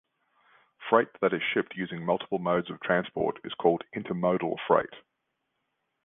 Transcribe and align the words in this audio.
Freight 0.89 1.09
that 1.21 1.31
is 1.31 1.43
shipped 1.53 1.75
using 1.75 2.03
multiple 2.03 2.39
modes 2.39 2.71
of 2.71 2.79
transport 2.79 3.37
is 3.43 3.53
called 3.53 3.83
intermodal 3.95 4.55
freight. 4.67 4.89